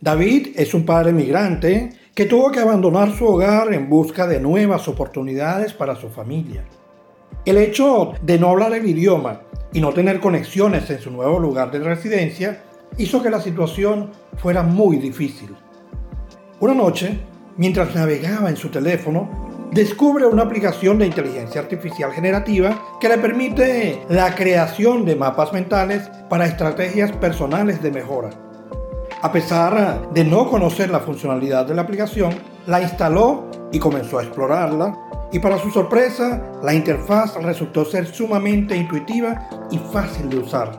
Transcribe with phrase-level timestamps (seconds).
[0.00, 4.86] David es un padre migrante que tuvo que abandonar su hogar en busca de nuevas
[4.86, 6.64] oportunidades para su familia.
[7.44, 9.40] El hecho de no hablar el idioma
[9.72, 12.62] y no tener conexiones en su nuevo lugar de residencia
[12.96, 15.56] hizo que la situación fuera muy difícil.
[16.60, 17.18] Una noche,
[17.56, 24.00] mientras navegaba en su teléfono, descubre una aplicación de inteligencia artificial generativa que le permite
[24.08, 28.47] la creación de mapas mentales para estrategias personales de mejora.
[29.20, 32.32] A pesar de no conocer la funcionalidad de la aplicación,
[32.66, 34.96] la instaló y comenzó a explorarla
[35.32, 40.70] y para su sorpresa, la interfaz resultó ser sumamente intuitiva y fácil de usar.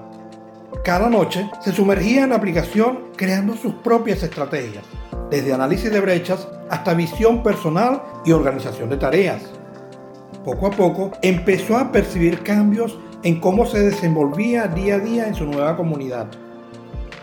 [0.85, 4.85] Cada noche se sumergía en la aplicación creando sus propias estrategias,
[5.29, 9.41] desde análisis de brechas hasta visión personal y organización de tareas.
[10.45, 15.35] Poco a poco empezó a percibir cambios en cómo se desenvolvía día a día en
[15.35, 16.27] su nueva comunidad.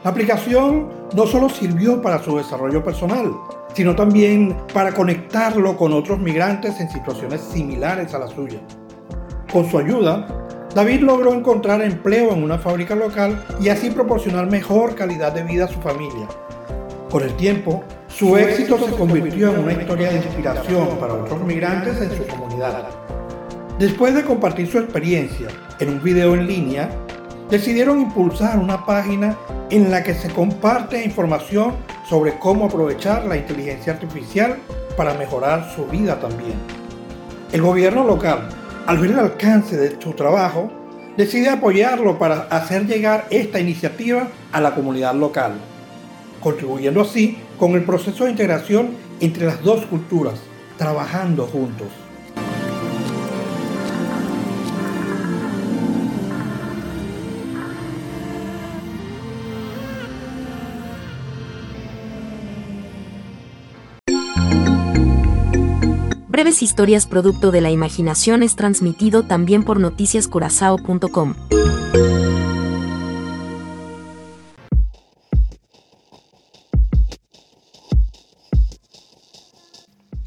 [0.07, 3.33] La aplicación no solo sirvió para su desarrollo personal,
[3.75, 8.61] sino también para conectarlo con otros migrantes en situaciones similares a la suya.
[9.53, 10.29] Con su ayuda,
[10.73, 15.65] David logró encontrar empleo en una fábrica local y así proporcionar mejor calidad de vida
[15.65, 16.29] a su familia.
[17.11, 22.01] Con el tiempo, su éxito se convirtió en una historia de inspiración para otros migrantes
[22.01, 22.91] en su comunidad.
[23.81, 25.49] Después de compartir su experiencia
[25.81, 26.89] en un video en línea,
[27.51, 29.37] decidieron impulsar una página
[29.71, 31.75] en la que se comparte información
[32.09, 34.57] sobre cómo aprovechar la inteligencia artificial
[34.97, 36.55] para mejorar su vida también.
[37.53, 38.49] El gobierno local,
[38.87, 40.71] al ver el alcance de su trabajo,
[41.17, 45.55] decide apoyarlo para hacer llegar esta iniciativa a la comunidad local,
[46.41, 50.41] contribuyendo así con el proceso de integración entre las dos culturas,
[50.77, 51.89] trabajando juntos.
[66.37, 71.35] Breves Historias producto de la imaginación es transmitido también por noticiascurazao.com.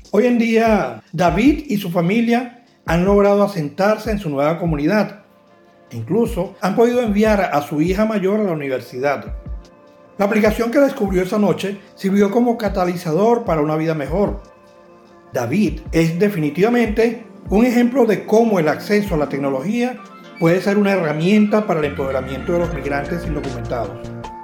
[0.09, 5.25] Hoy en día, David y su familia han logrado asentarse en su nueva comunidad.
[5.91, 9.35] Incluso han podido enviar a su hija mayor a la universidad.
[10.17, 14.57] La aplicación que descubrió esa noche sirvió como catalizador para una vida mejor
[15.33, 19.99] David es definitivamente un ejemplo de cómo el acceso a la tecnología
[20.39, 23.91] puede ser una herramienta para el empoderamiento de los migrantes indocumentados.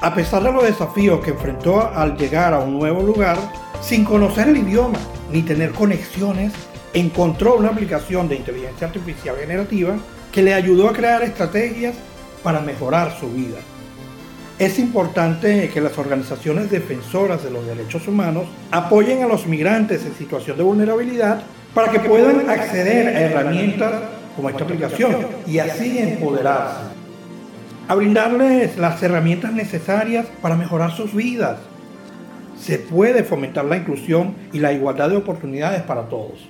[0.02, 3.38] A pesar de los desafíos que enfrentó al llegar a un nuevo lugar,
[3.82, 5.00] sin conocer el idioma
[5.32, 6.54] ni tener conexiones,
[6.94, 9.96] encontró una aplicación de inteligencia artificial generativa
[10.32, 11.96] que le ayudó a crear estrategias
[12.44, 13.58] para mejorar su vida.
[14.58, 20.16] Es importante que las organizaciones defensoras de los derechos humanos apoyen a los migrantes en
[20.16, 21.42] situación de vulnerabilidad
[21.74, 26.84] para que puedan acceder a herramientas como esta aplicación y así empoderarse.
[27.90, 31.60] A brindarles las herramientas necesarias para mejorar sus vidas.
[32.58, 36.48] Se puede fomentar la inclusión y la igualdad de oportunidades para todos.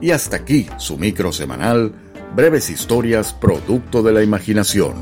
[0.00, 1.92] Y hasta aquí su micro semanal,
[2.34, 4.94] breves historias producto de la imaginación.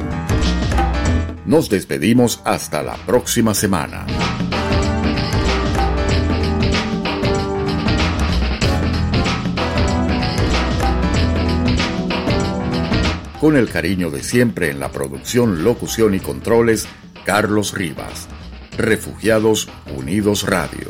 [1.46, 4.06] Nos despedimos hasta la próxima semana.
[13.40, 16.86] Con el cariño de siempre en la producción, locución y controles,
[17.26, 18.26] Carlos Rivas.
[18.78, 20.88] Refugiados Unidos Radio.